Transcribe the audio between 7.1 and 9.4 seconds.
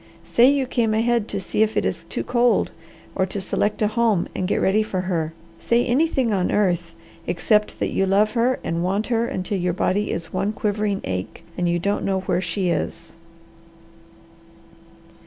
except that you love her, and want her